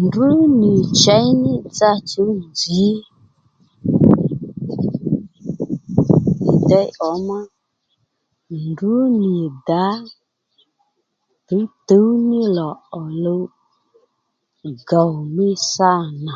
[0.00, 0.28] Ndrǔ
[0.60, 2.94] nì chěy ní dza tsǐ nzǐ ì
[6.68, 7.38] déy ǒmá
[8.48, 9.32] nì ndrǔ nì
[9.68, 9.84] dǎ
[11.46, 13.42] tǔwtǔw ní lò ò luw
[14.88, 15.92] gòw mí sâ
[16.24, 16.34] nà